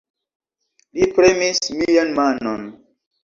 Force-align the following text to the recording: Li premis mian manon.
Li 0.99 1.09
premis 1.19 1.61
mian 1.81 2.09
manon. 2.21 2.65